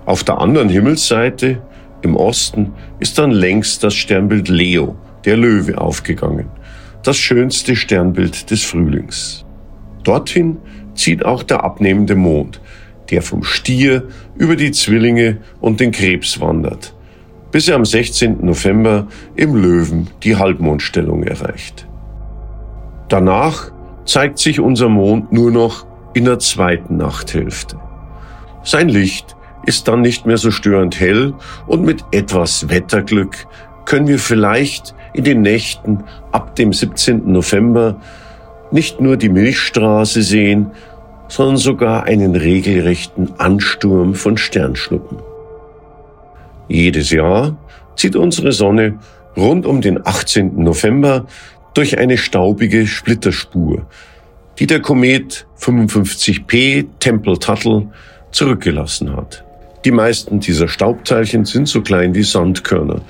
Auf 0.05 0.25
der 0.25 0.39
anderen 0.39 0.69
Himmelsseite, 0.69 1.63
im 2.03 2.17
Osten, 2.17 2.73
ist 2.99 3.19
dann 3.19 3.31
längst 3.31 3.83
das 3.85 3.95
Sternbild 3.95 4.49
Leo, 4.49 4.97
der 5.25 5.37
Löwe, 5.37 5.81
aufgegangen. 5.81 6.49
Das 7.05 7.17
schönste 7.17 7.77
Sternbild 7.77 8.51
des 8.51 8.63
Frühlings. 8.65 9.45
Dorthin 10.03 10.59
zieht 10.95 11.25
auch 11.25 11.45
der 11.45 11.63
abnehmende 11.63 12.17
Mond, 12.17 12.61
der 13.13 13.23
vom 13.23 13.45
Stier 13.45 14.09
über 14.37 14.57
die 14.57 14.73
Zwillinge 14.73 15.37
und 15.61 15.81
den 15.81 15.93
Krebs 15.93 16.41
wandert, 16.41 16.95
bis 17.51 17.69
er 17.69 17.77
am 17.77 17.85
16. 17.85 18.39
November 18.45 19.07
im 19.37 19.55
Löwen 19.55 20.09
die 20.23 20.37
Halbmondstellung 20.37 21.23
erreicht. 21.23 21.87
Danach 23.09 23.71
zeigt 24.07 24.39
sich 24.39 24.61
unser 24.61 24.89
Mond 24.89 25.31
nur 25.31 25.51
noch 25.51 25.87
in 26.15 26.25
der 26.25 26.39
zweiten 26.39 26.97
Nachthälfte. 26.97 27.77
Sein 28.65 28.89
Licht 28.89 29.37
ist 29.67 29.89
dann 29.89 30.01
nicht 30.01 30.25
mehr 30.25 30.39
so 30.39 30.51
störend 30.51 30.99
hell 30.99 31.35
und 31.67 31.85
mit 31.85 32.03
etwas 32.13 32.71
Wetterglück 32.71 33.47
können 33.85 34.09
wir 34.09 34.19
vielleicht 34.19 34.95
in 35.13 35.25
den 35.25 35.43
Nächten 35.43 36.05
ab 36.31 36.57
dem 36.57 36.73
17. 36.73 37.31
November 37.31 38.01
nicht 38.71 39.03
nur 39.03 39.19
die 39.19 39.29
Milchstraße 39.29 40.23
sehen, 40.23 40.71
sondern 41.33 41.57
sogar 41.57 42.05
einen 42.05 42.37
regelrechten 42.37 43.33
Ansturm 43.39 44.15
von 44.15 44.37
Sternschnuppen. 44.37 45.17
Jedes 46.69 47.11
Jahr 47.11 47.57
zieht 47.97 48.17
unsere 48.17 48.53
Sonne 48.53 48.99
rund 49.35 49.65
um 49.65 49.81
den 49.81 50.07
18. 50.07 50.63
November 50.63 51.25
durch 51.73 51.97
eine 51.97 52.19
staubige 52.19 52.87
Splitterspur, 52.87 53.87
die 54.59 54.67
der 54.67 54.83
Komet 54.83 55.47
55P 55.59 56.85
Tempel-Tuttle 57.01 57.89
zurückgelassen 58.31 59.17
hat. 59.17 59.43
Die 59.87 59.91
meisten 59.91 60.39
dieser 60.39 60.69
Staubteilchen 60.69 61.47
sind 61.47 61.67
so 61.67 61.81
klein 61.81 62.15
wie 62.15 62.25
Sandkörner 62.25 63.01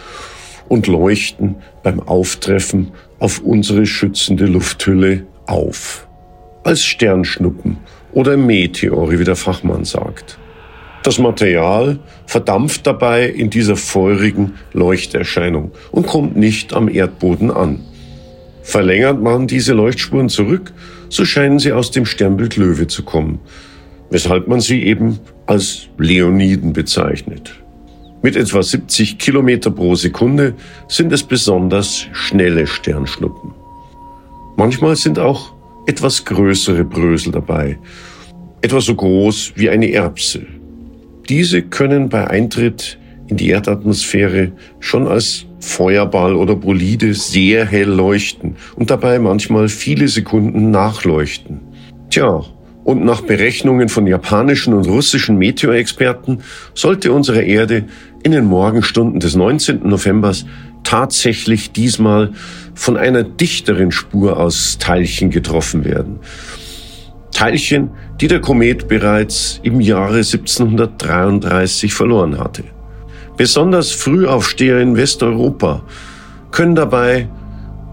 und 0.69 0.87
leuchten 0.87 1.57
beim 1.83 1.99
Auftreffen 1.99 2.93
auf 3.19 3.41
unsere 3.41 3.85
schützende 3.85 4.47
Lufthülle 4.47 5.27
auf. 5.47 6.07
Als 6.63 6.85
Sternschnuppen 6.85 7.79
oder 8.12 8.37
Meteore, 8.37 9.18
wie 9.18 9.25
der 9.25 9.37
Fachmann 9.37 9.85
sagt. 9.85 10.38
Das 11.03 11.18
Material 11.18 11.98
verdampft 12.27 12.87
dabei 12.87 13.27
in 13.29 13.51
dieser 13.51 13.77
feurigen 13.77 14.55
Leuchterscheinung 14.72 15.72
und 15.90 16.07
kommt 16.07 16.37
nicht 16.37 16.75
am 16.75 16.88
Erdboden 16.88 17.51
an. 17.51 17.81
Verlängert 18.62 19.20
man 19.20 19.48
diese 19.48 19.72
Leuchtspuren 19.72 20.29
zurück, 20.29 20.72
so 21.09 21.25
scheinen 21.25 21.59
sie 21.59 21.72
aus 21.72 21.90
dem 21.90 22.07
Sternbild 22.07 22.57
Löwe 22.57 22.87
zu 22.87 23.03
kommen, 23.03 23.40
weshalb 24.11 24.46
man 24.46 24.61
sie 24.61 24.85
eben 24.85 25.18
als 25.46 25.88
Leoniden 25.98 26.72
bezeichnet. 26.72 27.53
Mit 28.22 28.37
etwa 28.37 28.62
70 28.62 29.18
Kilometer 29.18 29.72
pro 29.72 29.96
Sekunde 29.96 30.55
sind 30.87 31.12
es 31.12 31.25
besonders 31.25 32.07
schnelle 32.12 32.68
Sternschnuppen. 32.68 33.53
Manchmal 34.57 34.94
sind 34.94 35.18
auch 35.18 35.53
etwas 35.87 36.25
größere 36.25 36.85
Brösel 36.85 37.33
dabei, 37.33 37.79
etwa 38.61 38.81
so 38.81 38.95
groß 38.95 39.53
wie 39.57 39.71
eine 39.71 39.90
Erbse. 39.90 40.47
Diese 41.29 41.62
können 41.62 42.09
bei 42.09 42.29
Eintritt 42.29 42.99
in 43.29 43.37
die 43.37 43.51
Erdatmosphäre 43.51 44.53
schon 44.81 45.07
als 45.07 45.47
Feuerball 45.61 46.35
oder 46.35 46.57
Bolide 46.57 47.14
sehr 47.14 47.64
hell 47.64 47.88
leuchten 47.88 48.57
und 48.77 48.90
dabei 48.90 49.18
manchmal 49.18 49.68
viele 49.68 50.09
Sekunden 50.09 50.71
nachleuchten. 50.71 51.61
Tja, 52.11 52.42
und 52.85 53.05
nach 53.05 53.21
Berechnungen 53.21 53.88
von 53.88 54.07
japanischen 54.07 54.75
und 54.75 54.88
russischen 54.88 55.38
Meteorexperten 55.38 56.42
sollte 56.75 57.12
unsere 57.12 57.42
Erde 57.42 57.85
in 58.25 58.33
den 58.33 58.45
Morgenstunden 58.45 59.21
des 59.21 59.37
19. 59.37 59.88
Novembers 59.88 60.45
tatsächlich 60.83 61.71
diesmal 61.71 62.33
von 62.75 62.97
einer 62.97 63.23
dichteren 63.23 63.91
Spur 63.91 64.39
aus 64.39 64.79
Teilchen 64.79 65.31
getroffen 65.31 65.85
werden. 65.85 66.19
Teilchen, 67.33 67.91
die 68.21 68.29
der 68.29 68.41
Komet 68.41 68.89
bereits 68.89 69.61
im 69.63 69.81
Jahre 69.81 70.19
1733 70.19 71.93
verloren 71.95 72.39
hatte. 72.39 72.65
Besonders 73.37 73.91
Frühaufsteher 73.91 74.81
in 74.81 74.97
Westeuropa 74.97 75.83
können 76.51 76.75
dabei 76.75 77.29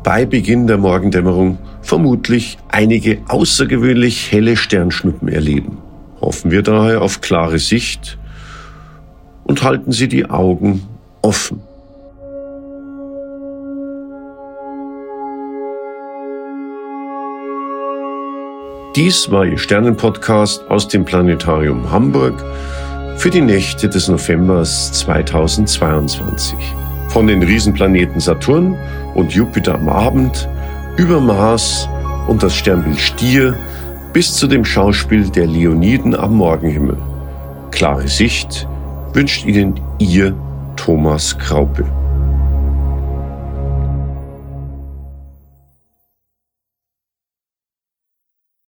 bei 0.03 0.25
Beginn 0.25 0.67
der 0.67 0.77
Morgendämmerung 0.77 1.57
vermutlich 1.81 2.57
einige 2.67 3.19
außergewöhnlich 3.27 4.31
helle 4.31 4.57
Sternschnuppen 4.57 5.29
erleben. 5.29 5.77
Hoffen 6.21 6.51
wir 6.51 6.61
daher 6.61 7.01
auf 7.01 7.21
klare 7.21 7.59
Sicht 7.59 8.17
und 9.45 9.63
halten 9.63 9.91
Sie 9.91 10.07
die 10.07 10.29
Augen 10.29 10.83
offen. 11.21 11.61
Dies 18.95 19.29
war 19.29 19.45
Ihr 19.45 19.59
Sternenpodcast 19.59 20.67
aus 20.67 20.87
dem 20.87 21.05
Planetarium 21.05 21.91
Hamburg 21.91 22.43
für 23.17 23.29
die 23.29 23.39
Nächte 23.39 23.87
des 23.87 24.07
Novembers 24.07 24.91
2022. 24.93 26.57
Von 27.09 27.27
den 27.27 27.43
Riesenplaneten 27.43 28.19
Saturn 28.19 28.75
und 29.13 29.31
Jupiter 29.31 29.75
am 29.75 29.89
Abend 29.89 30.49
über 30.97 31.21
Mars 31.21 31.87
und 32.27 32.41
das 32.41 32.55
Sternbild 32.55 32.99
Stier 32.99 33.55
bis 34.11 34.33
zu 34.33 34.47
dem 34.47 34.65
Schauspiel 34.65 35.29
der 35.29 35.45
Leoniden 35.45 36.15
am 36.15 36.33
Morgenhimmel. 36.33 36.97
Klare 37.69 38.07
Sicht 38.07 38.67
wünscht 39.13 39.45
Ihnen 39.45 39.79
Ihr 39.99 40.33
Thomas 40.77 41.37
Kraupe. 41.37 41.85